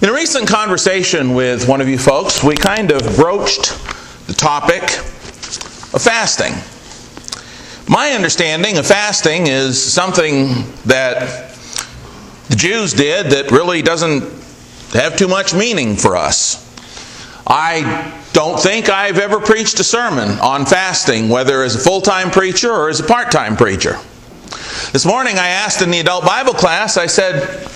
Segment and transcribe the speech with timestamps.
[0.00, 3.76] In a recent conversation with one of you folks, we kind of broached
[4.28, 4.84] the topic
[5.92, 6.52] of fasting.
[7.92, 11.52] My understanding of fasting is something that
[12.48, 14.22] the Jews did that really doesn't
[14.92, 16.64] have too much meaning for us.
[17.44, 22.30] I don't think I've ever preached a sermon on fasting, whether as a full time
[22.30, 23.98] preacher or as a part time preacher.
[24.92, 27.68] This morning I asked in the adult Bible class, I said,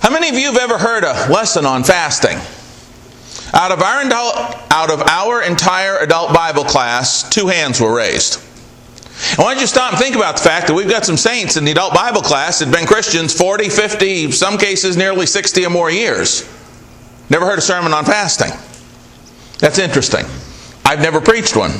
[0.00, 2.38] how many of you have ever heard a lesson on fasting?
[3.52, 4.00] Out of our
[4.70, 8.40] out of our entire adult Bible class, two hands were raised.
[9.38, 11.56] I want you to stop and think about the fact that we've got some saints
[11.56, 15.66] in the adult Bible class that have been Christians 40, 50, some cases nearly 60
[15.66, 16.42] or more years.
[17.28, 18.52] Never heard a sermon on fasting.
[19.58, 20.24] That's interesting.
[20.84, 21.72] I've never preached one.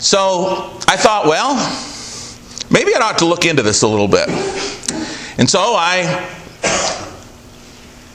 [0.00, 1.54] So I thought, well,
[2.70, 4.28] maybe I ought to look into this a little bit.
[5.38, 6.02] And so I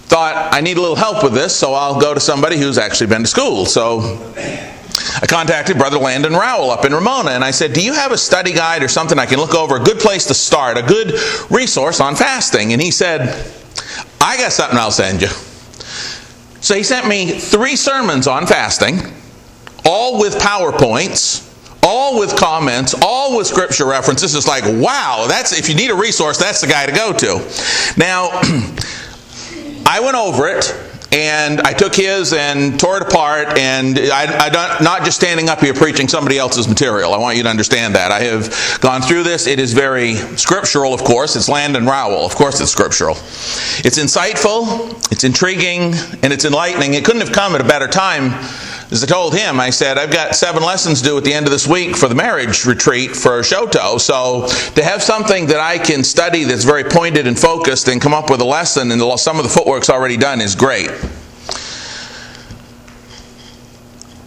[0.08, 3.08] thought I need a little help with this, so I'll go to somebody who's actually
[3.08, 3.66] been to school.
[3.66, 8.12] So I contacted Brother Landon Rowell up in Ramona and I said, Do you have
[8.12, 9.78] a study guide or something I can look over?
[9.78, 11.14] A good place to start, a good
[11.50, 12.74] resource on fasting.
[12.74, 13.22] And he said,
[14.20, 15.30] I got something I'll send you.
[16.60, 19.00] So he sent me three sermons on fasting,
[19.86, 21.53] all with PowerPoints
[21.84, 24.36] all with comments, all with scripture references.
[24.36, 27.94] It's like, wow, that's if you need a resource, that's the guy to go to.
[27.98, 28.30] Now,
[29.86, 30.74] I went over it
[31.14, 33.60] and I took his and tore it apart.
[33.60, 37.14] And I, I don't, not just standing up here preaching somebody else's material.
[37.14, 38.12] I want you to understand that.
[38.12, 39.46] I have gone through this.
[39.46, 41.36] It is very scriptural, of course.
[41.36, 42.26] It's Landon Rowell.
[42.26, 43.16] Of course, it's scriptural.
[43.16, 46.96] It's insightful, it's intriguing, and it's enlightening.
[46.96, 48.32] It couldn't have come at a better time
[48.94, 51.52] as I told him, I said, I've got seven lessons due at the end of
[51.52, 54.00] this week for the marriage retreat for Shoto.
[54.00, 58.14] So to have something that I can study that's very pointed and focused and come
[58.14, 60.92] up with a lesson and some of the footwork's already done is great.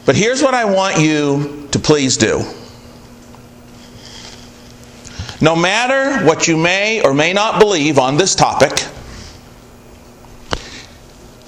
[0.05, 2.45] But here's what I want you to please do.
[5.41, 8.73] No matter what you may or may not believe on this topic,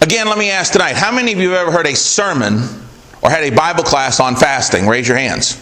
[0.01, 2.88] again, let me ask tonight how many of you have ever heard a sermon
[3.23, 4.87] or had a Bible class on fasting?
[4.87, 5.61] Raise your hands.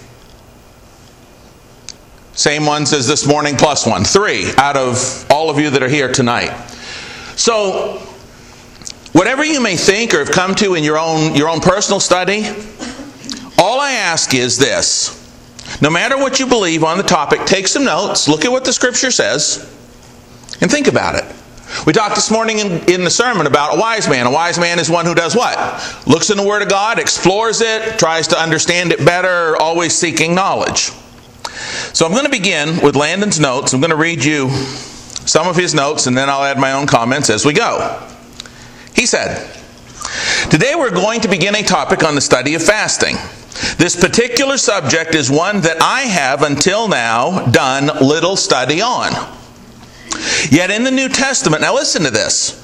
[2.33, 4.05] Same ones as this morning, plus one.
[4.05, 6.51] Three out of all of you that are here tonight.
[7.35, 7.99] So,
[9.13, 12.45] whatever you may think or have come to in your own, your own personal study,
[13.59, 15.23] all I ask is this.
[15.81, 18.73] No matter what you believe on the topic, take some notes, look at what the
[18.73, 19.59] scripture says,
[20.61, 21.25] and think about it.
[21.87, 24.27] We talked this morning in, in, the sermon about a wise man.
[24.27, 25.57] A wise man is one who does what?
[26.07, 30.35] Looks in the Word of God, explores it, tries to understand it better, always seeking
[30.35, 30.91] knowledge.
[31.93, 33.73] So I'm going to begin with Landon's notes.
[33.73, 36.87] I'm going to read you some of his notes and then I'll add my own
[36.87, 38.01] comments as we go.
[38.95, 39.51] He said,
[40.51, 43.17] Today we're going to begin a topic on the study of fasting.
[43.77, 49.13] This particular subject is one that I have until now done little study on.
[50.51, 52.63] Yet in the New Testament, now listen to this.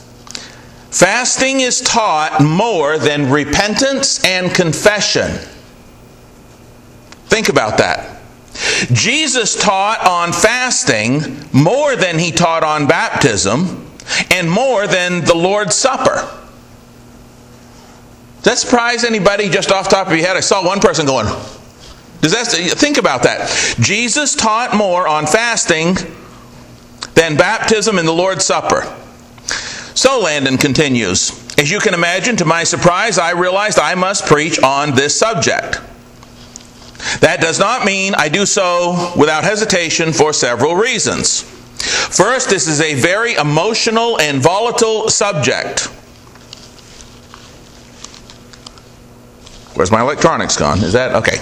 [0.90, 5.38] Fasting is taught more than repentance and confession.
[7.26, 8.20] Think about that.
[8.92, 13.90] Jesus taught on fasting more than he taught on baptism
[14.30, 16.28] and more than the Lord's Supper.
[18.42, 20.36] Does that surprise anybody just off top of your head?
[20.36, 21.26] I saw one person going,
[22.20, 23.48] does that think about that?
[23.80, 25.96] Jesus taught more on fasting
[27.14, 28.82] than baptism and the Lord's Supper.
[29.94, 34.58] So Landon continues As you can imagine, to my surprise, I realized I must preach
[34.62, 35.80] on this subject.
[37.20, 41.42] That does not mean I do so without hesitation for several reasons.
[41.42, 45.86] First, this is a very emotional and volatile subject.
[49.74, 50.78] Where's my electronics gone?
[50.78, 51.38] Is that okay?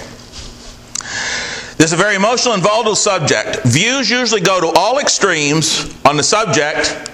[1.81, 3.63] This is a very emotional and volatile subject.
[3.63, 7.09] Views usually go to all extremes on the subject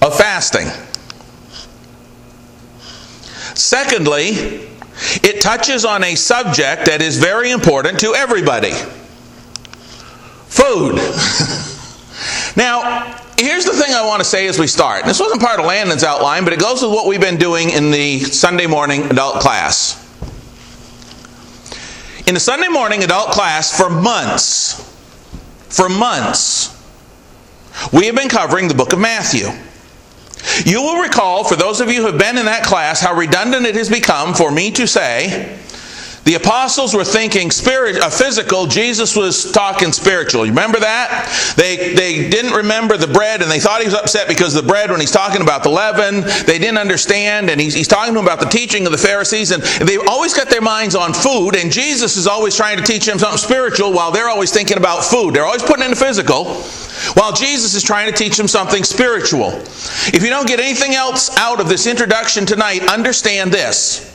[0.00, 0.68] of fasting.
[3.56, 4.68] Secondly,
[5.24, 8.70] it touches on a subject that is very important to everybody
[10.46, 10.94] food.
[12.56, 15.06] now, here's the thing I want to say as we start.
[15.06, 17.90] This wasn't part of Landon's outline, but it goes with what we've been doing in
[17.90, 20.03] the Sunday morning adult class
[22.26, 24.80] in the Sunday morning adult class for months,
[25.68, 26.70] for months,
[27.92, 29.48] we have been covering the book of Matthew.
[30.64, 33.66] You will recall, for those of you who have been in that class, how redundant
[33.66, 35.58] it has become for me to say
[36.24, 38.66] The apostles were thinking spirit, uh, physical.
[38.66, 40.46] Jesus was talking spiritual.
[40.46, 41.54] You remember that?
[41.56, 44.68] They, they didn't remember the bread and they thought he was upset because of the
[44.68, 46.22] bread when he's talking about the leaven.
[46.46, 49.50] They didn't understand and he's, he's talking to them about the teaching of the Pharisees.
[49.50, 51.56] And they've always got their minds on food.
[51.56, 55.04] And Jesus is always trying to teach them something spiritual while they're always thinking about
[55.04, 55.34] food.
[55.34, 56.54] They're always putting in the physical
[57.14, 59.50] while Jesus is trying to teach them something spiritual.
[60.14, 64.13] If you don't get anything else out of this introduction tonight, understand this.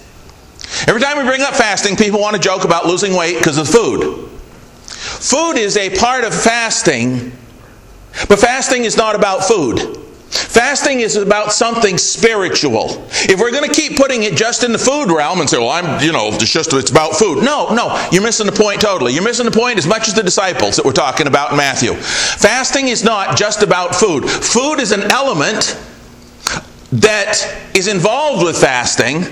[0.87, 3.67] Every time we bring up fasting, people want to joke about losing weight because of
[3.67, 4.27] food.
[4.87, 7.31] Food is a part of fasting,
[8.27, 9.97] but fasting is not about food.
[10.29, 13.03] Fasting is about something spiritual.
[13.11, 15.69] If we're going to keep putting it just in the food realm and say, well,
[15.69, 17.43] I'm, you know, it's just it's about food.
[17.43, 19.13] No, no, you're missing the point totally.
[19.13, 21.95] You're missing the point as much as the disciples that we're talking about in Matthew.
[21.95, 24.29] Fasting is not just about food.
[24.29, 25.79] Food is an element
[26.91, 29.23] that is involved with fasting,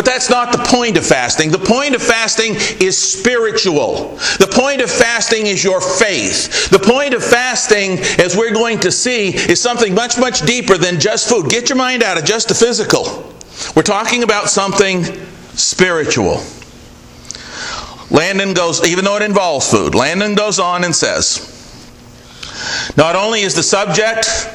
[0.00, 1.50] but that's not the point of fasting.
[1.50, 4.16] The point of fasting is spiritual.
[4.38, 6.70] The point of fasting is your faith.
[6.70, 11.00] The point of fasting, as we're going to see, is something much, much deeper than
[11.00, 11.50] just food.
[11.50, 13.30] Get your mind out of just the physical.
[13.76, 15.04] We're talking about something
[15.52, 16.42] spiritual.
[18.10, 21.46] Landon goes, even though it involves food, Landon goes on and says,
[22.96, 24.48] not only is the subject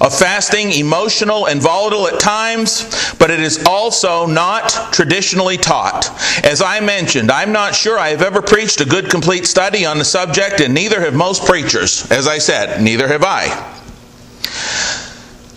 [0.00, 6.10] of fasting emotional and volatile at times, but it is also not traditionally taught.
[6.44, 9.98] As I mentioned, I'm not sure I have ever preached a good complete study on
[9.98, 12.10] the subject, and neither have most preachers.
[12.10, 13.74] As I said, neither have I.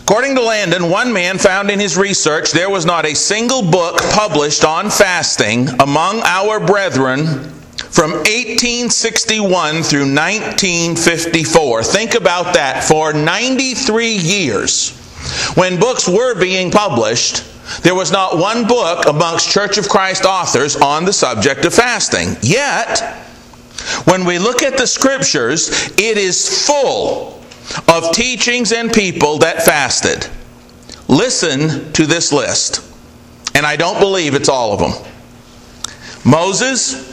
[0.03, 3.99] According to Landon, one man found in his research there was not a single book
[4.11, 7.58] published on fasting among our brethren
[7.91, 11.83] from 1861 through 1954.
[11.83, 12.83] Think about that.
[12.83, 14.91] For 93 years,
[15.55, 17.43] when books were being published,
[17.83, 22.35] there was not one book amongst Church of Christ authors on the subject of fasting.
[22.41, 22.99] Yet,
[24.05, 27.41] when we look at the scriptures, it is full
[27.87, 30.27] of teachings and people that fasted.
[31.07, 32.83] Listen to this list,
[33.55, 35.11] and I don't believe it's all of them.
[36.23, 37.08] Moses,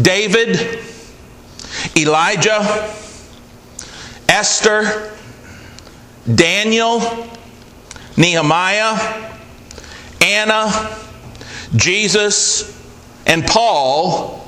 [0.00, 0.80] David,
[1.96, 2.94] Elijah,
[4.28, 5.16] Esther,
[6.32, 7.28] Daniel,
[8.16, 9.32] Nehemiah,
[10.20, 10.96] Anna,
[11.76, 12.76] Jesus,
[13.26, 14.46] and Paul.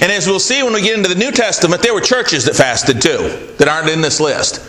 [0.00, 2.54] And as we'll see when we get into the New Testament, there were churches that
[2.54, 4.62] fasted too, that aren't in this list.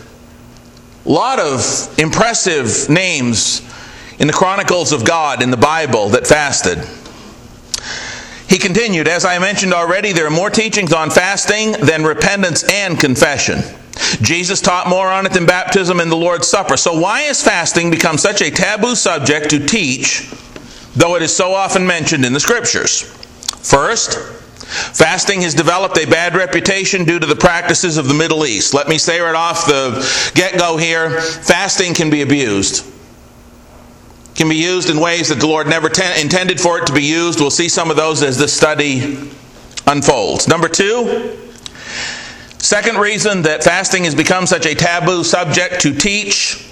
[1.05, 3.61] A lot of impressive names
[4.19, 6.77] in the Chronicles of God in the Bible that fasted.
[8.51, 12.99] He continued, As I mentioned already, there are more teachings on fasting than repentance and
[12.99, 13.61] confession.
[14.21, 16.75] Jesus taught more on it than baptism and the Lord's Supper.
[16.75, 20.29] So, why has fasting become such a taboo subject to teach,
[20.97, 23.03] though it is so often mentioned in the Scriptures?
[23.61, 24.19] First,
[24.71, 28.73] Fasting has developed a bad reputation due to the practices of the Middle East.
[28.73, 32.85] Let me say right off the get go here fasting can be abused
[34.35, 37.03] can be used in ways that the Lord never ten- intended for it to be
[37.03, 37.39] used.
[37.39, 39.29] We'll see some of those as this study
[39.87, 40.47] unfolds.
[40.47, 41.37] Number two,
[42.57, 46.67] second reason that fasting has become such a taboo subject to teach.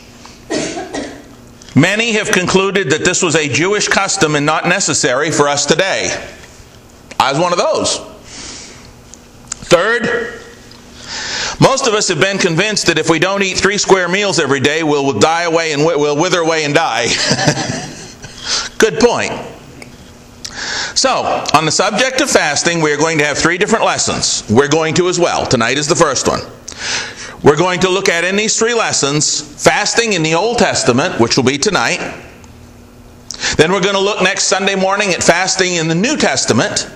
[1.76, 6.10] Many have concluded that this was a Jewish custom and not necessary for us today.
[7.20, 7.98] I was one of those.
[9.68, 10.39] Third,
[11.60, 14.60] most of us have been convinced that if we don't eat three square meals every
[14.60, 17.08] day, we'll die away and we'll wither away and die.
[18.78, 19.32] Good point.
[20.96, 24.44] So, on the subject of fasting, we are going to have three different lessons.
[24.50, 25.46] We're going to as well.
[25.46, 26.42] Tonight is the first one.
[27.44, 31.38] We're going to look at in these three lessons fasting in the Old Testament, which
[31.38, 32.00] will be tonight.
[33.56, 36.90] Then we're going to look next Sunday morning at fasting in the New Testament.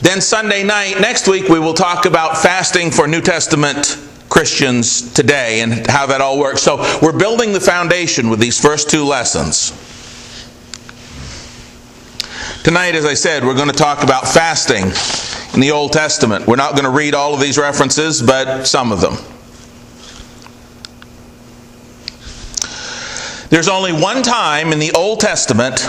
[0.00, 5.60] Then Sunday night, next week, we will talk about fasting for New Testament Christians today
[5.60, 6.62] and how that all works.
[6.62, 9.70] So we're building the foundation with these first two lessons.
[12.64, 14.84] Tonight, as I said, we're going to talk about fasting
[15.54, 16.46] in the Old Testament.
[16.46, 19.16] We're not going to read all of these references, but some of them.
[23.50, 25.80] There's only one time in the Old Testament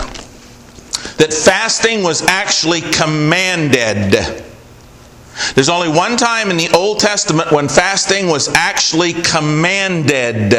[1.18, 4.44] that fasting was actually commanded.
[5.54, 10.54] There's only one time in the Old Testament when fasting was actually commanded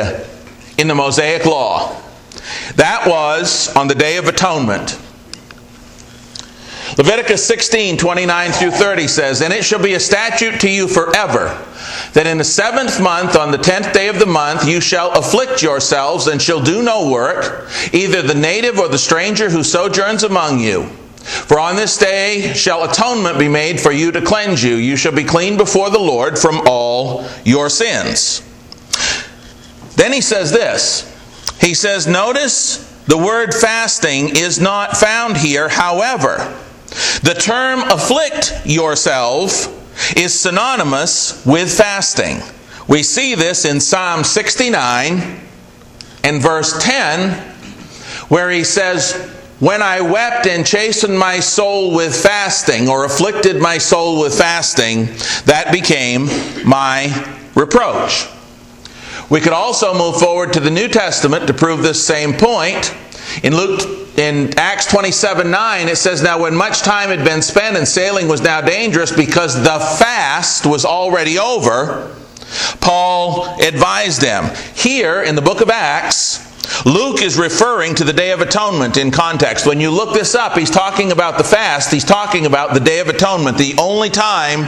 [0.77, 2.01] in the Mosaic Law.
[2.75, 4.99] That was on the Day of Atonement.
[6.97, 11.61] Leviticus 16, 29 through 30 says, And it shall be a statute to you forever,
[12.13, 15.61] that in the seventh month, on the tenth day of the month, you shall afflict
[15.61, 20.59] yourselves and shall do no work, either the native or the stranger who sojourns among
[20.59, 20.83] you.
[21.25, 24.75] For on this day shall atonement be made for you to cleanse you.
[24.75, 28.41] You shall be clean before the Lord from all your sins.
[29.95, 31.11] Then he says this.
[31.59, 35.67] He says, Notice the word fasting is not found here.
[35.67, 36.55] However,
[37.21, 39.71] the term afflict yourself
[40.17, 42.41] is synonymous with fasting.
[42.87, 45.39] We see this in Psalm 69
[46.23, 47.31] and verse 10,
[48.29, 49.13] where he says,
[49.59, 55.05] when I wept and chastened my soul with fasting, or afflicted my soul with fasting,
[55.45, 56.25] that became
[56.67, 57.07] my
[57.55, 58.27] reproach.
[59.29, 62.93] We could also move forward to the New Testament to prove this same point.
[63.43, 63.81] In Luke
[64.17, 68.27] in Acts 27 9, it says, Now when much time had been spent and sailing
[68.27, 72.15] was now dangerous because the fast was already over,
[72.79, 74.55] Paul advised them.
[74.75, 76.43] Here in the book of Acts,
[76.85, 79.65] Luke is referring to the Day of Atonement in context.
[79.65, 81.91] When you look this up, he's talking about the fast.
[81.91, 84.61] He's talking about the Day of Atonement, the only time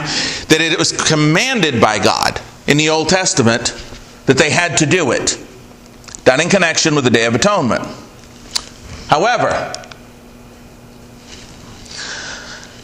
[0.48, 3.74] that it was commanded by God in the Old Testament
[4.26, 5.38] that they had to do it,
[6.24, 7.82] done in connection with the Day of Atonement.
[9.08, 9.72] However,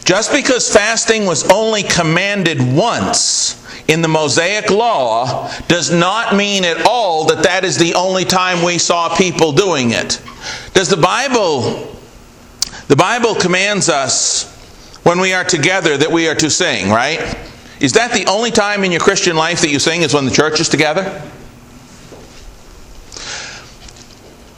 [0.03, 6.85] just because fasting was only commanded once in the Mosaic Law does not mean at
[6.85, 10.21] all that that is the only time we saw people doing it.
[10.73, 11.91] Does the Bible
[12.87, 14.51] the Bible commands us
[15.03, 17.35] when we are together that we are to sing, right?
[17.79, 20.31] Is that the only time in your Christian life that you sing is when the
[20.31, 21.21] church is together?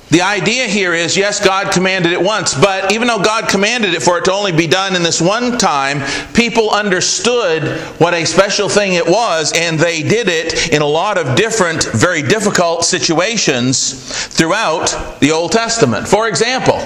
[0.09, 4.01] The idea here is yes, God commanded it once, but even though God commanded it
[4.01, 6.01] for it to only be done in this one time,
[6.33, 11.17] people understood what a special thing it was, and they did it in a lot
[11.17, 16.07] of different, very difficult situations throughout the Old Testament.
[16.07, 16.79] For example,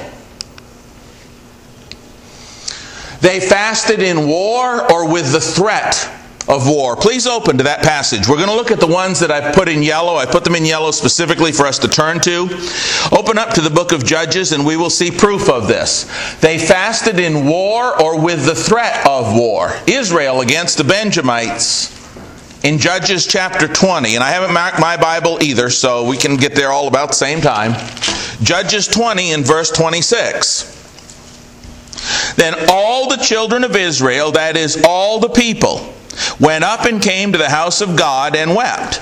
[3.22, 6.10] they fasted in war or with the threat
[6.48, 6.96] of war.
[6.96, 8.28] Please open to that passage.
[8.28, 10.16] We're going to look at the ones that I've put in yellow.
[10.16, 12.48] I put them in yellow specifically for us to turn to.
[13.12, 16.04] Open up to the book of Judges and we will see proof of this.
[16.40, 19.74] They fasted in war or with the threat of war.
[19.88, 21.98] Israel against the Benjamites
[22.64, 24.16] in Judges chapter 20.
[24.16, 27.16] And I haven't marked my Bible either, so we can get there all about the
[27.16, 27.74] same time.
[28.44, 30.80] Judges 20 and verse 26.
[32.36, 35.94] Then all the children of Israel, that is, all the people,
[36.40, 39.02] went up and came to the house of God and wept.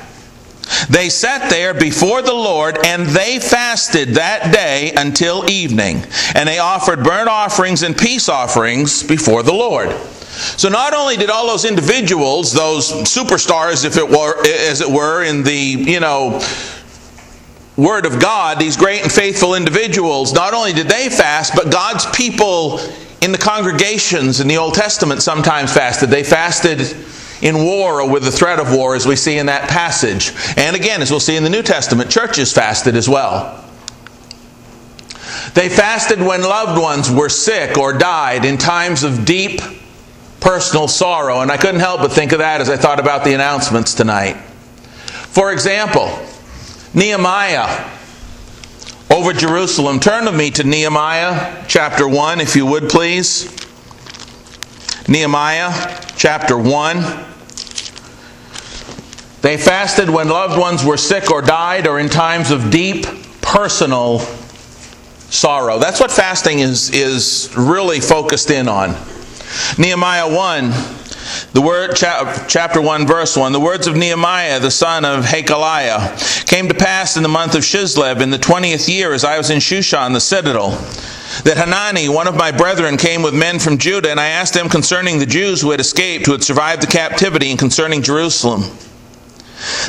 [0.90, 6.04] They sat there before the Lord and they fasted that day until evening.
[6.36, 9.90] And they offered burnt offerings and peace offerings before the Lord.
[10.30, 15.24] So not only did all those individuals, those superstars, if it were, as it were,
[15.24, 16.40] in the, you know,
[17.76, 22.06] Word of God, these great and faithful individuals, not only did they fast, but God's
[22.08, 22.80] people
[23.22, 26.10] in the congregations in the Old Testament sometimes fasted.
[26.10, 26.96] They fasted
[27.42, 30.34] in war or with the threat of war, as we see in that passage.
[30.58, 33.66] And again, as we'll see in the New Testament, churches fasted as well.
[35.54, 39.62] They fasted when loved ones were sick or died in times of deep
[40.40, 41.42] personal sorrow.
[41.42, 44.36] And I couldn't help but think of that as I thought about the announcements tonight.
[44.36, 46.08] For example,
[46.94, 47.99] Nehemiah
[49.20, 50.00] over Jerusalem.
[50.00, 53.54] Turn to me to Nehemiah chapter 1, if you would please.
[55.10, 57.26] Nehemiah chapter 1.
[59.42, 63.08] They fasted when loved ones were sick or died or in times of deep
[63.42, 64.20] personal
[65.30, 65.80] sorrow.
[65.80, 68.96] That's what fasting is, is really focused in on.
[69.78, 70.72] Nehemiah 1
[71.54, 76.68] the word, chapter 1, verse 1, the words of Nehemiah, the son of Hachaliah, came
[76.68, 79.60] to pass in the month of Shizlev, in the 20th year as I was in
[79.60, 80.72] Shushan, the citadel,
[81.44, 84.70] that Hanani, one of my brethren, came with men from Judah, and I asked them
[84.70, 88.64] concerning the Jews who had escaped, who had survived the captivity, and concerning Jerusalem.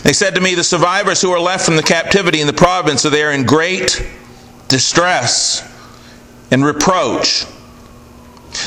[0.03, 3.05] They said to me, The survivors who are left from the captivity in the province
[3.07, 4.05] are there in great
[4.69, 5.67] distress
[6.51, 7.45] and reproach.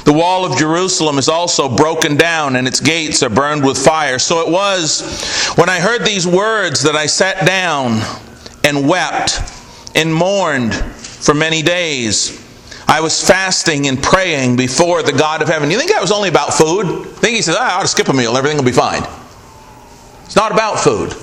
[0.06, 4.20] The wall of Jerusalem is also broken down, and its gates are burned with fire.
[4.20, 8.02] So it was when I heard these words that I sat down
[8.64, 9.42] and wept
[9.96, 12.42] and mourned for many days.
[12.88, 15.72] I was fasting and praying before the God of heaven.
[15.72, 16.86] You think that was only about food?
[16.86, 19.04] I think he says, ah, I ought to skip a meal, everything will be fine.
[20.26, 21.14] It's not about food.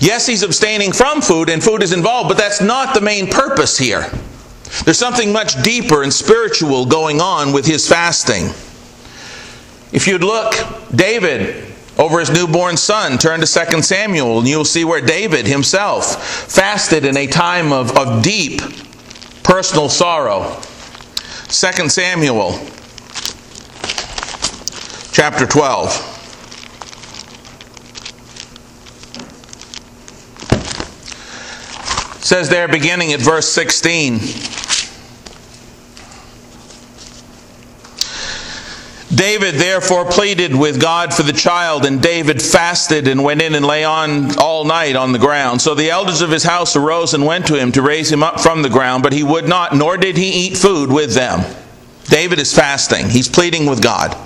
[0.00, 3.76] Yes, he's abstaining from food, and food is involved, but that's not the main purpose
[3.76, 4.10] here.
[4.84, 8.46] There's something much deeper and spiritual going on with his fasting.
[9.92, 10.54] If you'd look,
[10.94, 16.50] David, over his newborn son, turn to 2 Samuel, and you'll see where David himself
[16.50, 18.60] fasted in a time of, of deep
[19.44, 20.58] personal sorrow.
[21.48, 22.58] 2 Samuel
[25.12, 26.08] chapter 12.
[32.22, 34.18] says there beginning at verse 16
[39.14, 43.66] David therefore pleaded with God for the child, and David fasted and went in and
[43.66, 45.60] lay on all night on the ground.
[45.60, 48.40] So the elders of his house arose and went to him to raise him up
[48.40, 51.44] from the ground, but he would not, nor did he eat food with them.
[52.04, 54.16] David is fasting, he's pleading with God.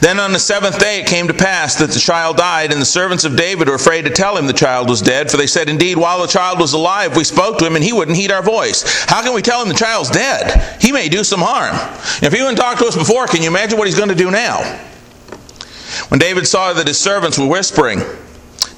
[0.00, 2.86] Then on the seventh day it came to pass that the child died, and the
[2.86, 5.68] servants of David were afraid to tell him the child was dead, for they said,
[5.68, 8.42] Indeed, while the child was alive, we spoke to him, and he wouldn't heed our
[8.42, 8.84] voice.
[9.06, 10.80] How can we tell him the child's dead?
[10.80, 11.74] He may do some harm.
[12.22, 14.30] If he wouldn't talk to us before, can you imagine what he's going to do
[14.30, 14.58] now?
[16.08, 18.00] When David saw that his servants were whispering,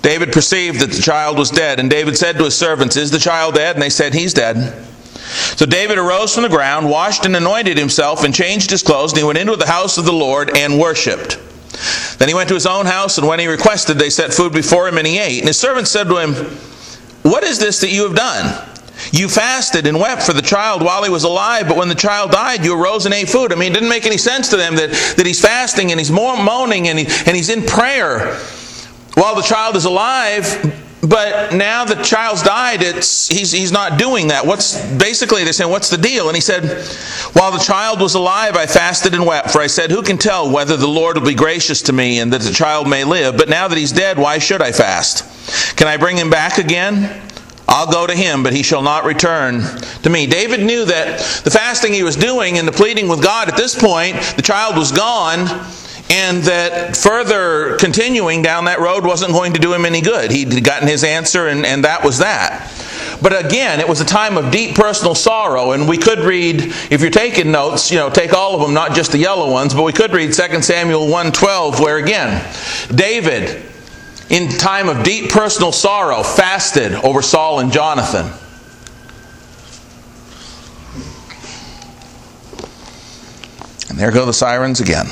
[0.03, 3.19] David perceived that the child was dead, and David said to his servants, Is the
[3.19, 3.75] child dead?
[3.75, 4.87] And they said, He's dead.
[5.57, 9.19] So David arose from the ground, washed and anointed himself, and changed his clothes, and
[9.19, 11.39] he went into the house of the Lord and worshipped.
[12.19, 14.89] Then he went to his own house, and when he requested, they set food before
[14.89, 15.41] him, and he ate.
[15.41, 16.35] And his servants said to him,
[17.23, 18.67] What is this that you have done?
[19.13, 22.31] You fasted and wept for the child while he was alive, but when the child
[22.31, 23.53] died, you arose and ate food.
[23.53, 26.11] I mean, it didn't make any sense to them that, that he's fasting and he's
[26.11, 28.35] moaning and, he, and he's in prayer
[29.15, 34.29] while the child is alive, but now the child's died, it's, he's, he's not doing
[34.29, 34.47] that.
[34.47, 36.29] What's basically they're saying, What's the deal?
[36.29, 36.85] And he said,
[37.35, 40.51] While the child was alive, I fasted and wept, for I said, Who can tell
[40.51, 43.37] whether the Lord will be gracious to me and that the child may live?
[43.37, 45.77] But now that he's dead, why should I fast?
[45.77, 47.23] Can I bring him back again?
[47.69, 49.61] I'll go to him, but he shall not return
[50.03, 50.27] to me.
[50.27, 53.79] David knew that the fasting he was doing and the pleading with God at this
[53.79, 55.47] point, the child was gone
[56.11, 60.31] and that further continuing down that road wasn't going to do him any good.
[60.31, 62.73] He'd gotten his answer, and, and that was that.
[63.21, 66.61] But again, it was a time of deep personal sorrow, and we could read,
[66.91, 69.75] if you're taking notes, you know, take all of them, not just the yellow ones,
[69.75, 72.47] but we could read 2 Samuel 1.12, where again,
[72.95, 73.65] David,
[74.31, 78.27] in time of deep personal sorrow, fasted over Saul and Jonathan.
[83.89, 85.07] And there go the sirens again.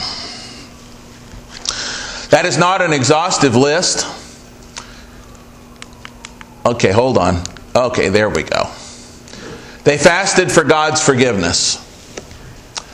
[2.31, 4.07] That is not an exhaustive list.
[6.67, 7.43] Okay, hold on.
[7.77, 8.71] Okay, there we go.
[9.85, 11.81] They fasted for God's forgiveness.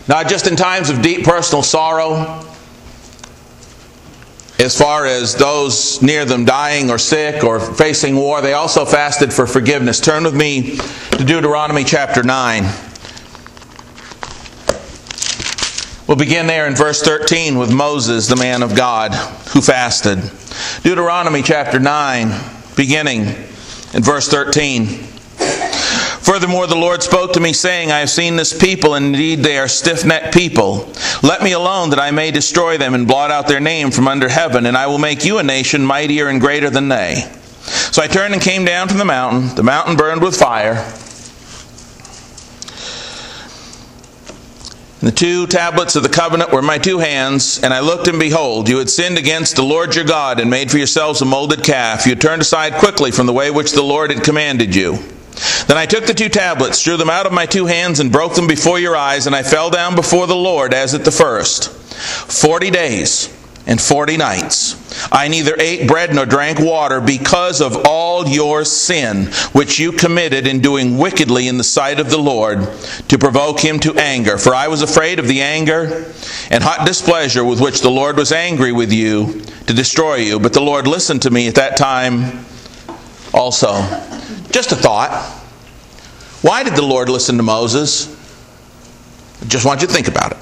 [0.08, 2.44] Not just in times of deep personal sorrow,
[4.58, 9.32] as far as those near them dying or sick or facing war, they also fasted
[9.32, 10.00] for forgiveness.
[10.00, 10.76] Turn with me
[11.12, 12.89] to Deuteronomy chapter 9.
[16.10, 19.14] We'll begin there in verse 13 with Moses, the man of God,
[19.50, 20.18] who fasted.
[20.82, 22.32] Deuteronomy chapter 9,
[22.74, 24.86] beginning in verse 13.
[24.88, 29.56] Furthermore, the Lord spoke to me, saying, I have seen this people, and indeed they
[29.56, 30.92] are stiff necked people.
[31.22, 34.28] Let me alone, that I may destroy them and blot out their name from under
[34.28, 37.30] heaven, and I will make you a nation mightier and greater than they.
[37.92, 39.54] So I turned and came down from the mountain.
[39.54, 40.92] The mountain burned with fire
[45.00, 48.68] The two tablets of the covenant were my two hands, and I looked, and behold,
[48.68, 52.06] you had sinned against the Lord your God, and made for yourselves a molded calf.
[52.06, 54.98] You turned aside quickly from the way which the Lord had commanded you.
[55.66, 58.34] Then I took the two tablets, drew them out of my two hands, and broke
[58.34, 61.70] them before your eyes, and I fell down before the Lord as at the first.
[61.70, 63.34] Forty days
[63.70, 64.76] and forty nights.
[65.12, 70.46] I neither ate bread nor drank water because of all your sin which you committed
[70.46, 72.68] in doing wickedly in the sight of the Lord
[73.08, 74.36] to provoke him to anger.
[74.36, 76.12] For I was afraid of the anger
[76.50, 80.40] and hot displeasure with which the Lord was angry with you to destroy you.
[80.40, 82.44] But the Lord listened to me at that time
[83.32, 83.72] also.
[84.50, 85.12] Just a thought.
[86.42, 88.08] Why did the Lord listen to Moses?
[89.40, 90.38] I just want you to think about it.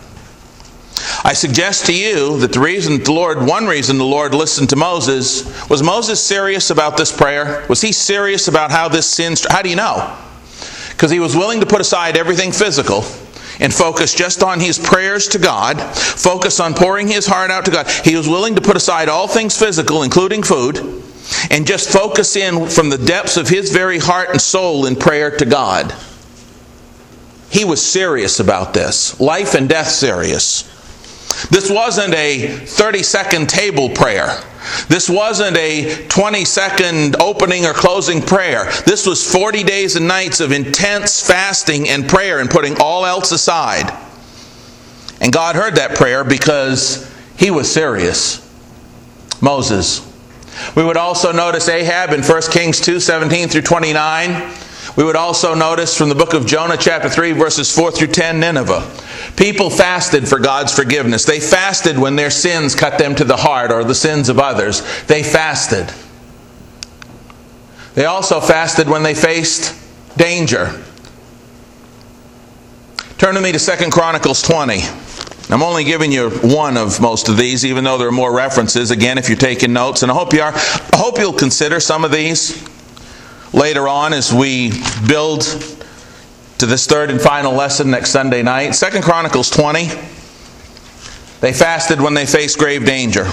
[1.29, 4.77] I suggest to you that the reason the Lord, one reason the Lord listened to
[4.77, 7.67] Moses, was Moses serious about this prayer?
[7.69, 9.35] Was he serious about how this sin?
[9.51, 10.17] How do you know?
[10.89, 13.05] Because he was willing to put aside everything physical
[13.61, 17.73] and focus just on his prayers to God, focus on pouring his heart out to
[17.73, 17.91] God.
[17.91, 20.79] He was willing to put aside all things physical, including food,
[21.51, 25.37] and just focus in from the depths of his very heart and soul in prayer
[25.37, 25.95] to God.
[27.51, 30.78] He was serious about this, life and death serious.
[31.51, 34.41] This wasn't a 30 second table prayer.
[34.89, 38.65] This wasn't a 20 second opening or closing prayer.
[38.87, 43.33] This was 40 days and nights of intense fasting and prayer and putting all else
[43.33, 43.93] aside.
[45.21, 48.45] And God heard that prayer because he was serious.
[49.41, 50.05] Moses.
[50.75, 54.55] We would also notice Ahab in 1 Kings 2 17 through 29.
[54.97, 58.41] We would also notice from the book of Jonah, chapter 3, verses 4 through 10,
[58.41, 58.91] Nineveh.
[59.37, 61.25] People fasted for God's forgiveness.
[61.25, 64.83] They fasted when their sins cut them to the heart or the sins of others.
[65.05, 65.93] They fasted.
[67.95, 69.75] They also fasted when they faced
[70.17, 70.83] danger.
[73.19, 74.81] Turn to me to 2 Chronicles 20.
[75.51, 78.91] I'm only giving you one of most of these, even though there are more references.
[78.91, 80.53] Again, if you're taking notes, and I hope you are.
[80.55, 82.69] I hope you'll consider some of these
[83.53, 84.73] later on as we
[85.07, 85.43] build
[86.59, 88.75] to this third and final lesson next Sunday night.
[88.75, 89.87] Second Chronicles 20.
[91.41, 93.31] They fasted when they faced grave danger.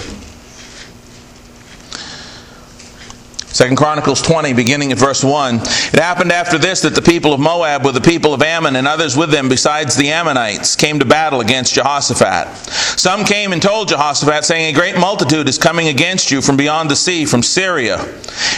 [3.56, 5.56] Second Chronicles 20, beginning at verse 1.
[5.56, 8.86] It happened after this that the people of Moab, with the people of Ammon and
[8.86, 12.54] others with them besides the Ammonites, came to battle against Jehoshaphat.
[13.00, 16.92] Some came and told Jehoshaphat, saying, A great multitude is coming against you from beyond
[16.92, 18.06] the sea, from Syria.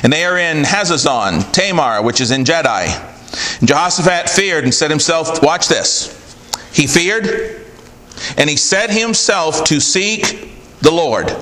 [0.01, 2.88] And they are in Hazazon, Tamar, which is En-gedi.
[3.60, 6.07] And Jehoshaphat feared and said himself, Watch this.
[6.73, 7.63] He feared,
[8.36, 11.36] and he set himself to seek the Lord.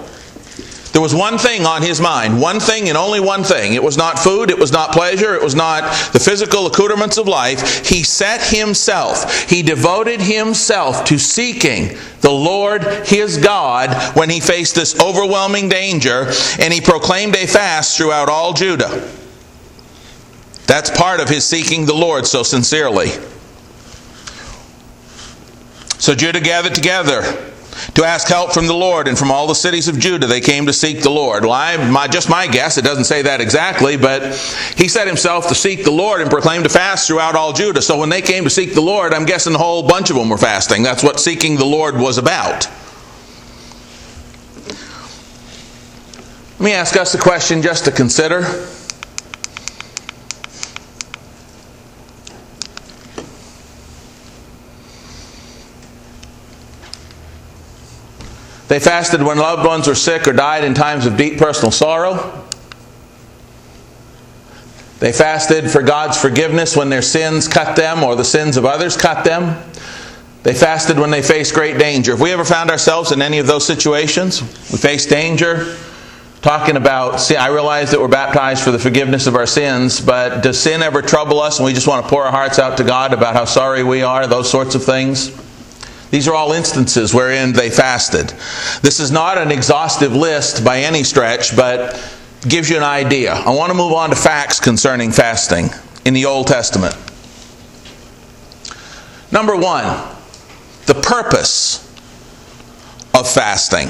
[0.95, 3.73] There was one thing on his mind, one thing and only one thing.
[3.73, 7.27] It was not food, it was not pleasure, it was not the physical accoutrements of
[7.27, 7.85] life.
[7.85, 14.75] He set himself, he devoted himself to seeking the Lord his God when he faced
[14.75, 19.11] this overwhelming danger, and he proclaimed a fast throughout all Judah.
[20.65, 23.09] That's part of his seeking the Lord so sincerely.
[25.99, 27.53] So Judah gathered together
[27.95, 30.65] to ask help from the Lord, and from all the cities of Judah they came
[30.65, 31.43] to seek the Lord.
[31.43, 34.23] Well, I, my, just my guess, it doesn't say that exactly, but
[34.75, 37.81] he set himself to seek the Lord and proclaimed a fast throughout all Judah.
[37.81, 40.29] So when they came to seek the Lord, I'm guessing a whole bunch of them
[40.29, 40.83] were fasting.
[40.83, 42.67] That's what seeking the Lord was about.
[46.57, 48.67] Let me ask us a question just to consider.
[58.67, 62.43] They fasted when loved ones were sick or died in times of deep personal sorrow.
[64.99, 68.97] They fasted for God's forgiveness when their sins cut them or the sins of others
[68.97, 69.61] cut them.
[70.43, 72.13] They fasted when they faced great danger.
[72.13, 75.75] If we ever found ourselves in any of those situations, we face danger,
[76.41, 77.37] talking about sin.
[77.37, 81.01] I realize that we're baptized for the forgiveness of our sins, but does sin ever
[81.01, 83.45] trouble us and we just want to pour our hearts out to God about how
[83.45, 85.35] sorry we are, those sorts of things?
[86.11, 88.29] These are all instances wherein they fasted.
[88.81, 91.99] This is not an exhaustive list by any stretch, but
[92.47, 93.33] gives you an idea.
[93.33, 95.69] I want to move on to facts concerning fasting
[96.05, 96.95] in the Old Testament.
[99.31, 99.85] Number one,
[100.85, 101.81] the purpose
[103.13, 103.89] of fasting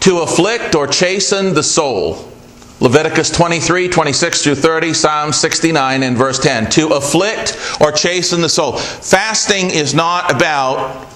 [0.00, 2.32] to afflict or chasten the soul
[2.80, 6.68] Leviticus 23, 26 through 30, Psalm 69, and verse 10.
[6.70, 8.76] To afflict or chasten the soul.
[8.76, 11.06] Fasting is not about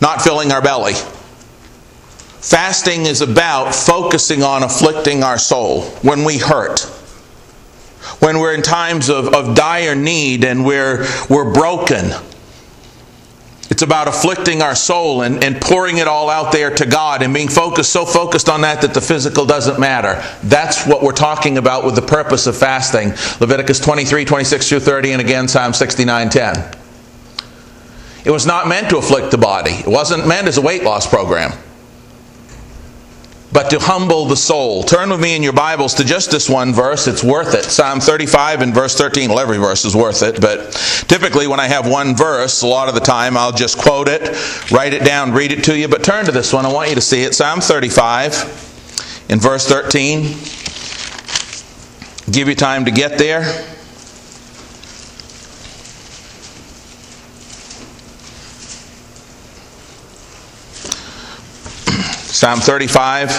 [0.00, 0.94] not filling our belly.
[2.40, 6.82] Fasting is about focusing on afflicting our soul when we hurt.
[8.20, 12.12] When we're in times of, of dire need and we're, we're broken
[13.78, 17.32] it's about afflicting our soul and, and pouring it all out there to God and
[17.32, 20.20] being focused, so focused on that that the physical doesn't matter.
[20.42, 23.10] That's what we're talking about with the purpose of fasting.
[23.38, 26.56] Leviticus 23, 26 through 30, and again Psalm 69, 10.
[28.24, 29.74] It was not meant to afflict the body.
[29.74, 31.52] It wasn't meant as a weight loss program
[33.58, 34.84] but to humble the soul.
[34.84, 37.08] Turn with me in your Bibles to just this one verse.
[37.08, 37.64] It's worth it.
[37.64, 39.30] Psalm 35 and verse 13.
[39.30, 40.70] Well, every verse is worth it, but
[41.08, 44.70] typically when I have one verse, a lot of the time I'll just quote it,
[44.70, 45.88] write it down, read it to you.
[45.88, 46.66] But turn to this one.
[46.66, 47.34] I want you to see it.
[47.34, 50.22] Psalm 35 in verse 13.
[52.32, 53.77] Give you time to get there.
[62.38, 63.30] Psalm 35,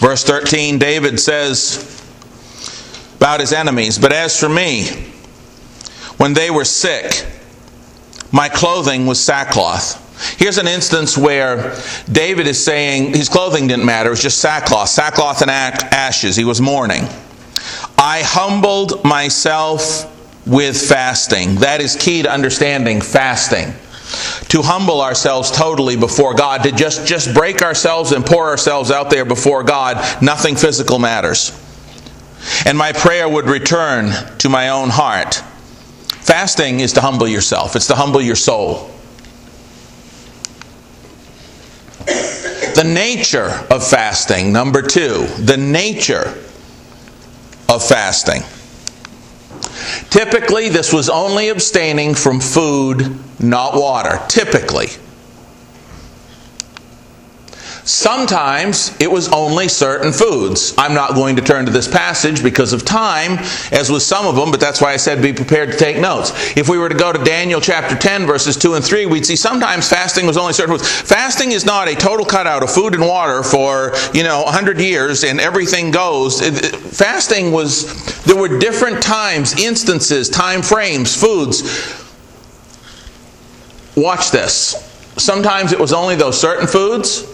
[0.00, 2.02] verse 13, David says
[3.18, 4.86] about his enemies, But as for me,
[6.16, 7.26] when they were sick,
[8.32, 10.38] my clothing was sackcloth.
[10.38, 11.76] Here's an instance where
[12.10, 16.34] David is saying his clothing didn't matter, it was just sackcloth, sackcloth and ashes.
[16.34, 17.02] He was mourning.
[17.98, 20.06] I humbled myself
[20.46, 21.56] with fasting.
[21.56, 23.74] That is key to understanding fasting
[24.48, 29.10] to humble ourselves totally before God, to just, just break ourselves and pour ourselves out
[29.10, 30.22] there before God.
[30.22, 31.58] Nothing physical matters.
[32.66, 35.36] And my prayer would return to my own heart.
[36.22, 38.90] Fasting is to humble yourself, it's to humble your soul.
[42.06, 46.34] The nature of fasting, number two, the nature
[47.68, 48.42] of fasting.
[50.10, 54.20] Typically, this was only abstaining from food, not water.
[54.28, 54.88] Typically.
[57.84, 60.72] Sometimes it was only certain foods.
[60.78, 63.38] I'm not going to turn to this passage because of time,
[63.72, 66.30] as with some of them, but that's why I said be prepared to take notes.
[66.56, 69.34] If we were to go to Daniel chapter 10, verses 2 and 3, we'd see
[69.34, 70.88] sometimes fasting was only certain foods.
[70.88, 75.24] Fasting is not a total cutout of food and water for, you know, 100 years
[75.24, 76.40] and everything goes.
[76.96, 81.98] Fasting was, there were different times, instances, time frames, foods.
[83.96, 84.88] Watch this.
[85.16, 87.31] Sometimes it was only those certain foods.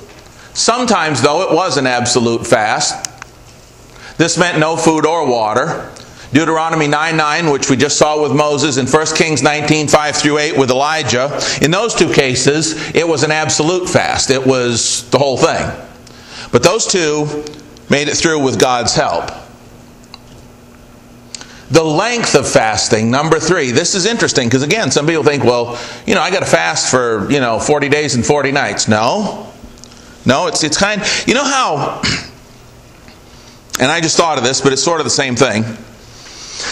[0.55, 3.09] Sometimes, though, it was an absolute fast.
[4.19, 5.91] This meant no food or water.
[6.33, 10.39] Deuteronomy 9 9, which we just saw with Moses, and 1 Kings 19 5 through
[10.39, 11.41] 8 with Elijah.
[11.63, 14.31] In those two cases, it was an absolute fast.
[14.31, 15.71] It was the whole thing.
[16.53, 17.45] But those two
[17.89, 19.31] made it through with God's help.
[21.71, 23.73] The length of fasting, number three.
[23.73, 26.91] This is interesting because, again, some people think, well, you know, I got to fast
[26.91, 28.89] for, you know, 40 days and 40 nights.
[28.89, 29.48] No.
[30.29, 32.03] No, it's, it's kind, you know how,
[33.81, 35.65] and I just thought of this, but it's sort of the same thing.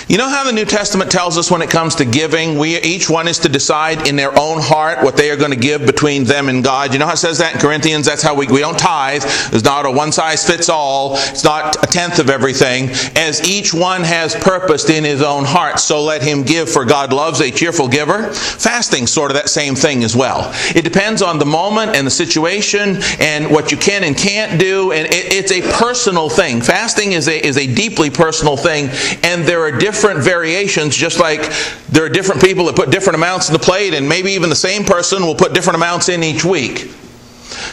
[0.08, 3.10] You know how the New Testament tells us when it comes to giving, we each
[3.10, 6.24] one is to decide in their own heart what they are going to give between
[6.24, 6.92] them and God.
[6.92, 8.06] You know how it says that in Corinthians?
[8.06, 9.22] That's how we we don't tithe.
[9.24, 11.14] It's not a one size fits all.
[11.16, 12.90] It's not a tenth of everything.
[13.16, 16.70] As each one has purposed in his own heart, so let him give.
[16.70, 18.32] For God loves a cheerful giver.
[18.32, 20.52] Fasting sort of that same thing as well.
[20.74, 24.92] It depends on the moment and the situation and what you can and can't do,
[24.92, 26.60] and it, it's a personal thing.
[26.60, 28.88] Fasting is a is a deeply personal thing,
[29.22, 31.52] and there are different variations, just like
[31.88, 34.56] there are different people that put different amounts in the plate, and maybe even the
[34.56, 36.90] same person will put different amounts in each week.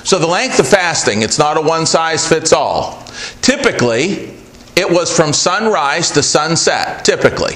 [0.04, 3.06] So, the length of fasting, it's not a one size fits all.
[3.42, 4.34] Typically,
[4.76, 7.56] it was from sunrise to sunset, typically.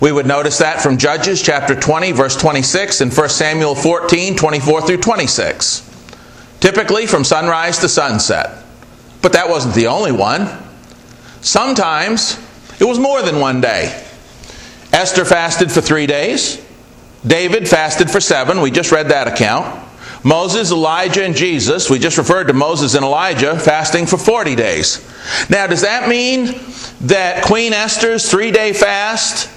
[0.00, 4.82] We would notice that from Judges chapter 20, verse 26, and 1 Samuel 14, 24
[4.82, 5.82] through 26.
[6.60, 8.64] Typically from sunrise to sunset.
[9.22, 10.48] But that wasn't the only one.
[11.40, 12.38] Sometimes
[12.78, 14.02] it was more than one day.
[14.92, 16.64] Esther fasted for three days.
[17.26, 18.60] David fasted for seven.
[18.60, 19.84] We just read that account.
[20.22, 25.06] Moses, Elijah, and Jesus, we just referred to Moses and Elijah fasting for 40 days.
[25.48, 26.60] Now, does that mean
[27.02, 29.50] that Queen Esther's three day fast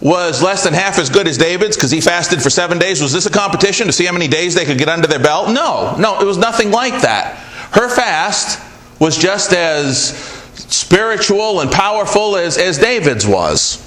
[0.00, 3.02] was less than half as good as David's because he fasted for seven days?
[3.02, 5.48] Was this a competition to see how many days they could get under their belt?
[5.48, 7.36] No, no, it was nothing like that.
[7.72, 8.60] Her fast
[9.00, 10.35] was just as
[10.68, 13.82] spiritual and powerful as, as David's was.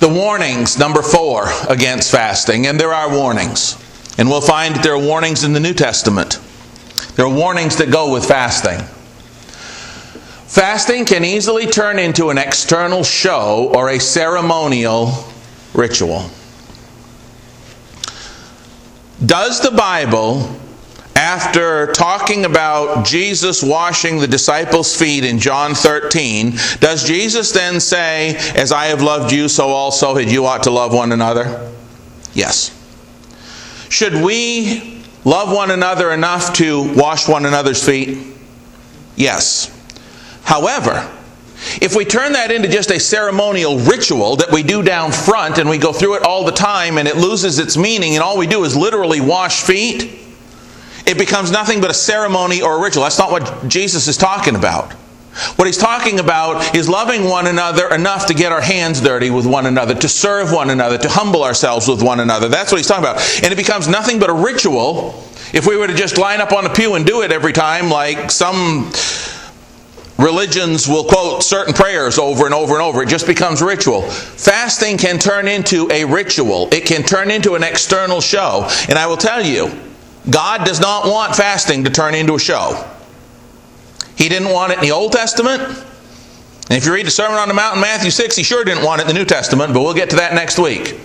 [0.00, 3.78] The warnings, number four, against fasting, and there are warnings.
[4.18, 6.40] And we'll find that there are warnings in the New Testament.
[7.14, 8.80] There are warnings that go with fasting.
[10.48, 15.24] Fasting can easily turn into an external show or a ceremonial
[15.72, 16.28] ritual.
[19.24, 20.50] Does the Bible,
[21.14, 28.34] after talking about Jesus washing the disciples' feet in John 13, does Jesus then say,
[28.56, 31.70] As I have loved you, so also had you ought to love one another?
[32.34, 32.76] Yes.
[33.90, 38.26] Should we love one another enough to wash one another's feet?
[39.14, 39.70] Yes.
[40.42, 41.08] However,
[41.80, 45.68] if we turn that into just a ceremonial ritual that we do down front and
[45.68, 48.46] we go through it all the time and it loses its meaning and all we
[48.46, 50.18] do is literally wash feet,
[51.06, 53.02] it becomes nothing but a ceremony or a ritual.
[53.02, 54.92] That's not what Jesus is talking about.
[55.56, 59.46] What he's talking about is loving one another enough to get our hands dirty with
[59.46, 62.48] one another, to serve one another, to humble ourselves with one another.
[62.48, 63.22] That's what he's talking about.
[63.42, 66.64] And it becomes nothing but a ritual if we were to just line up on
[66.64, 68.90] the pew and do it every time like some
[70.22, 73.02] religions will quote certain prayers over and over and over.
[73.02, 74.02] It just becomes ritual.
[74.02, 78.68] Fasting can turn into a ritual, it can turn into an external show.
[78.88, 79.70] And I will tell you,
[80.30, 82.88] God does not want fasting to turn into a show.
[84.16, 85.62] He didn't want it in the Old Testament.
[85.62, 88.84] And if you read the Sermon on the Mount in Matthew 6, he sure didn't
[88.84, 90.98] want it in the New Testament, but we'll get to that next week.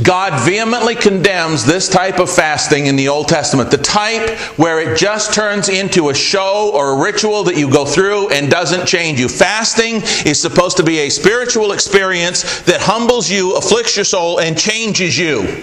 [0.00, 3.70] God vehemently condemns this type of fasting in the Old Testament.
[3.70, 7.84] The type where it just turns into a show or a ritual that you go
[7.84, 9.28] through and doesn't change you.
[9.28, 14.56] Fasting is supposed to be a spiritual experience that humbles you, afflicts your soul, and
[14.56, 15.62] changes you.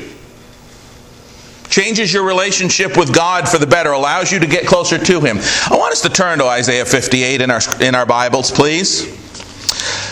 [1.69, 5.37] Changes your relationship with God for the better, allows you to get closer to Him.
[5.71, 9.05] I want us to turn to Isaiah 58 in our, in our Bibles, please.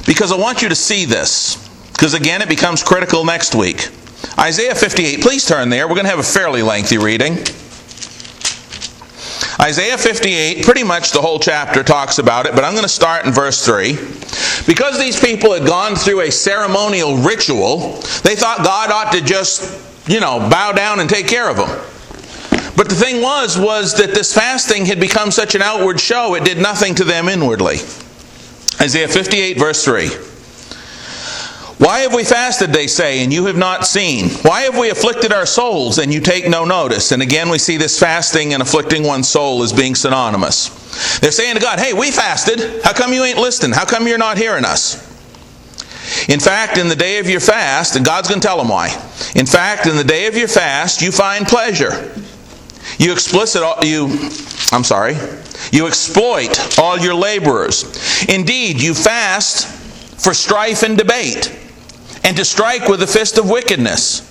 [0.08, 1.64] Because I want you to see this.
[1.92, 3.90] Because again, it becomes critical next week.
[4.40, 5.88] Isaiah 58, please turn there.
[5.88, 7.40] We're going to have a fairly lengthy reading.
[9.60, 13.26] Isaiah 58, pretty much the whole chapter talks about it, but I'm going to start
[13.26, 13.94] in verse 3.
[14.68, 20.08] Because these people had gone through a ceremonial ritual, they thought God ought to just,
[20.08, 21.70] you know, bow down and take care of them.
[22.76, 26.46] But the thing was, was that this fasting had become such an outward show, it
[26.46, 27.78] did nothing to them inwardly.
[28.80, 30.10] Isaiah 58, verse 3.
[31.78, 34.30] Why have we fasted, they say, and you have not seen?
[34.42, 37.12] Why have we afflicted our souls, and you take no notice?
[37.12, 41.20] And again, we see this fasting and afflicting one's soul as being synonymous.
[41.20, 42.82] They're saying to God, Hey, we fasted.
[42.84, 43.74] How come you ain't listening?
[43.74, 45.06] How come you're not hearing us?
[46.30, 48.88] In fact, in the day of your fast, and God's going to tell them why.
[49.36, 52.12] In fact, in the day of your fast, you find pleasure.
[52.98, 54.08] You explicit, you,
[54.72, 55.16] I'm sorry,
[55.72, 58.26] you exploit all your laborers.
[58.28, 59.68] Indeed, you fast
[60.20, 61.54] for strife and debate
[62.28, 64.22] and to strike with the fist of wickedness.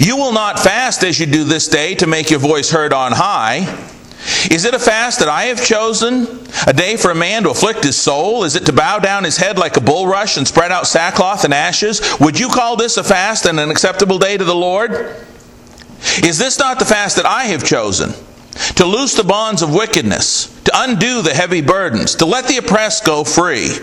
[0.00, 3.12] You will not fast as you do this day to make your voice heard on
[3.12, 3.58] high.
[4.50, 6.48] Is it a fast that I have chosen?
[6.66, 8.42] A day for a man to afflict his soul?
[8.42, 11.54] Is it to bow down his head like a bulrush and spread out sackcloth and
[11.54, 12.02] ashes?
[12.18, 15.14] Would you call this a fast and an acceptable day to the Lord?
[16.24, 18.14] Is this not the fast that I have chosen?
[18.76, 23.04] To loose the bonds of wickedness, to undo the heavy burdens, to let the oppressed
[23.04, 23.76] go free,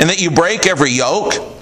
[0.00, 1.53] and that you break every yoke?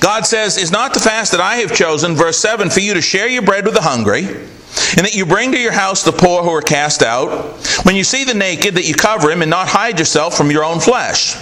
[0.00, 3.00] God says, Is not the fast that I have chosen, verse 7, for you to
[3.00, 6.42] share your bread with the hungry, and that you bring to your house the poor
[6.42, 7.56] who are cast out?
[7.84, 10.64] When you see the naked, that you cover him and not hide yourself from your
[10.64, 11.36] own flesh.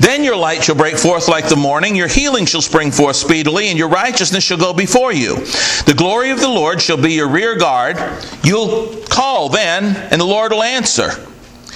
[0.00, 3.68] Then your light shall break forth like the morning, your healing shall spring forth speedily,
[3.68, 5.36] and your righteousness shall go before you.
[5.86, 7.96] The glory of the Lord shall be your rear guard.
[8.42, 11.10] You'll call then, and the Lord will answer.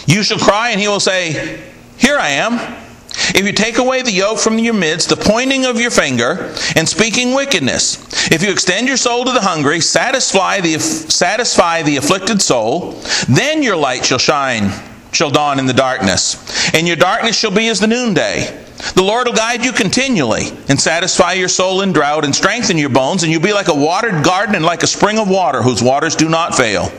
[0.06, 1.62] You shall cry, and he will say,
[1.98, 2.89] Here I am.
[3.34, 6.88] If you take away the yoke from your midst, the pointing of your finger, and
[6.88, 12.40] speaking wickedness, if you extend your soul to the hungry, satisfy the, satisfy the afflicted
[12.40, 14.70] soul, then your light shall shine,
[15.12, 18.64] shall dawn in the darkness, and your darkness shall be as the noonday.
[18.94, 22.88] The Lord will guide you continually and satisfy your soul in drought and strengthen your
[22.88, 25.82] bones, and you'll be like a watered garden and like a spring of water whose
[25.82, 26.90] waters do not fail.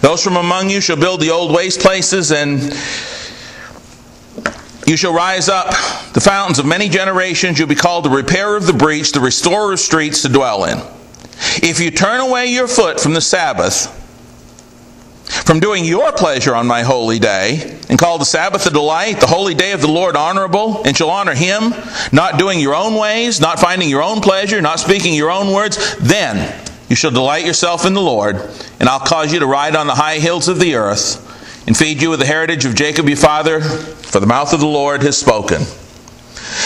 [0.00, 2.60] Those from among you shall build the old waste places and
[4.86, 5.68] you shall rise up,
[6.12, 7.58] the fountains of many generations.
[7.58, 10.78] You'll be called the repairer of the breach, the restorer of streets to dwell in.
[11.62, 14.00] If you turn away your foot from the Sabbath,
[15.46, 19.26] from doing your pleasure on my holy day, and call the Sabbath a delight, the
[19.26, 21.72] holy day of the Lord honorable, and shall honor him,
[22.12, 25.96] not doing your own ways, not finding your own pleasure, not speaking your own words,
[25.96, 28.36] then you shall delight yourself in the Lord,
[28.78, 31.33] and I'll cause you to ride on the high hills of the earth
[31.66, 34.66] and feed you with the heritage of Jacob your father, for the mouth of the
[34.66, 35.62] Lord has spoken.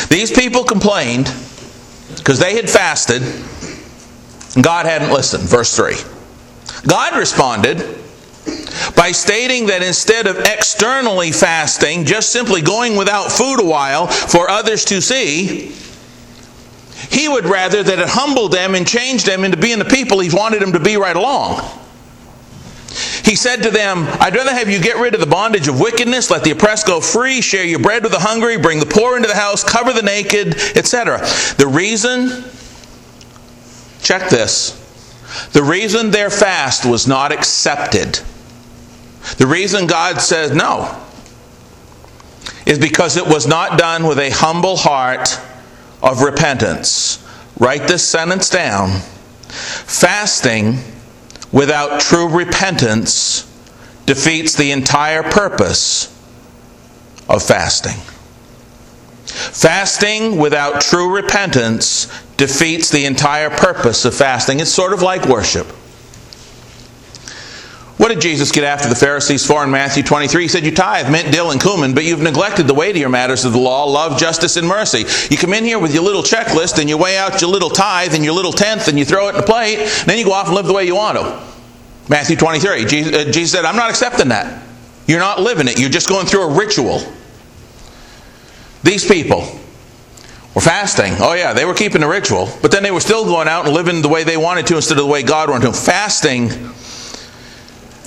[0.08, 1.32] These people complained
[2.16, 3.22] because they had fasted
[4.54, 5.44] and God hadn't listened.
[5.44, 5.94] Verse 3.
[6.86, 7.78] God responded
[8.96, 14.50] by stating that instead of externally fasting, just simply going without food a while for
[14.50, 15.74] others to see,
[17.10, 20.34] he would rather that it humbled them and changed them into being the people he
[20.34, 21.60] wanted them to be right along.
[23.24, 26.30] He said to them, I'd rather have you get rid of the bondage of wickedness,
[26.30, 29.28] let the oppressed go free, share your bread with the hungry, bring the poor into
[29.28, 31.18] the house, cover the naked, etc.
[31.58, 32.44] The reason,
[34.00, 34.70] check this,
[35.52, 38.20] the reason their fast was not accepted,
[39.36, 40.98] the reason God said no,
[42.64, 45.38] is because it was not done with a humble heart
[46.02, 47.22] of repentance.
[47.58, 49.00] Write this sentence down.
[49.48, 50.78] Fasting
[51.52, 53.44] without true repentance
[54.06, 56.06] defeats the entire purpose
[57.28, 57.96] of fasting.
[59.26, 62.06] Fasting without true repentance
[62.36, 64.60] defeats the entire purpose of fasting.
[64.60, 65.66] It's sort of like worship.
[67.98, 70.42] What did Jesus get after the Pharisees for in Matthew 23?
[70.42, 73.52] He said, You tithe mint, dill, and cumin, but you've neglected the weightier matters of
[73.52, 75.04] the law love, justice, and mercy.
[75.30, 78.14] You come in here with your little checklist and you weigh out your little tithe
[78.14, 80.32] and your little tenth and you throw it in a plate, and then you go
[80.32, 81.42] off and live the way you want to.
[82.08, 82.84] Matthew 23.
[82.84, 84.62] Jesus, uh, Jesus said, I'm not accepting that.
[85.08, 87.00] You're not living it, you're just going through a ritual.
[88.84, 89.40] These people
[90.54, 91.14] were fasting.
[91.18, 93.74] Oh, yeah, they were keeping the ritual, but then they were still going out and
[93.74, 95.72] living the way they wanted to instead of the way God wanted to.
[95.72, 96.50] Fasting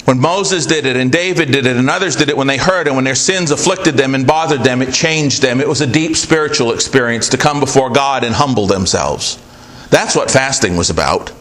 [0.06, 2.88] when Moses did it and David did it and others did it when they heard
[2.88, 5.62] and when their sins afflicted them and bothered them, it changed them.
[5.62, 9.40] It was a deep spiritual experience to come before God and humble themselves.
[9.90, 11.32] That's what fasting was about.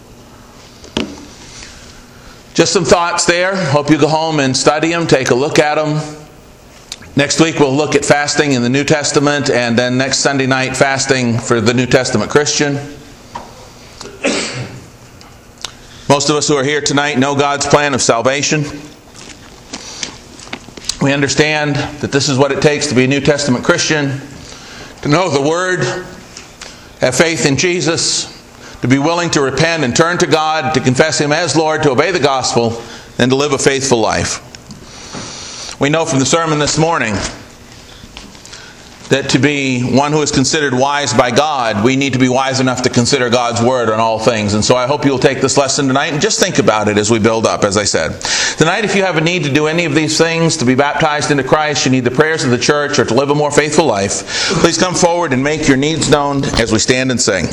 [2.52, 3.56] Just some thoughts there.
[3.56, 6.00] Hope you go home and study them, take a look at them.
[7.16, 10.76] Next week we'll look at fasting in the New Testament, and then next Sunday night,
[10.76, 12.78] fasting for the New Testament Christian.
[16.10, 18.62] Most of us who are here tonight know God's plan of salvation.
[21.00, 24.20] We understand that this is what it takes to be a New Testament Christian
[25.02, 25.84] to know the Word,
[26.98, 28.26] have faith in Jesus,
[28.80, 31.92] to be willing to repent and turn to God, to confess Him as Lord, to
[31.92, 32.82] obey the gospel,
[33.18, 34.40] and to live a faithful life.
[35.80, 37.14] We know from the sermon this morning
[39.10, 42.60] that to be one who is considered wise by God, we need to be wise
[42.60, 44.54] enough to consider God's word on all things.
[44.54, 47.10] And so I hope you'll take this lesson tonight and just think about it as
[47.10, 48.20] we build up, as I said.
[48.56, 51.30] Tonight, if you have a need to do any of these things, to be baptized
[51.30, 53.84] into Christ, you need the prayers of the church, or to live a more faithful
[53.84, 54.24] life,
[54.60, 57.46] please come forward and make your needs known as we stand and sing.